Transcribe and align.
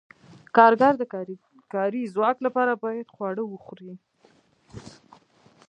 کارګر 0.55 0.93
د 0.99 1.03
کاري 1.73 2.01
ځواک 2.13 2.37
لپاره 2.45 2.73
باید 2.83 3.13
خواړه 3.15 3.43
وخوري. 3.47 3.91